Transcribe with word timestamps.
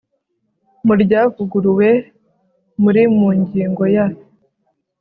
mu 0.85 0.93
ryavuguruwe 1.01 1.89
muri 2.83 3.01
mu 3.17 3.29
ngingo 3.39 3.83
ya 3.95 4.05